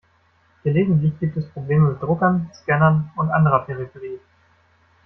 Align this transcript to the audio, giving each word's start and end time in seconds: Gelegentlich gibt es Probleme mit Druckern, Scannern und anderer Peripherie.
Gelegentlich 0.63 1.13
gibt 1.19 1.37
es 1.37 1.47
Probleme 1.51 1.89
mit 1.91 2.01
Druckern, 2.01 2.49
Scannern 2.55 3.11
und 3.17 3.29
anderer 3.29 3.65
Peripherie. 3.67 4.19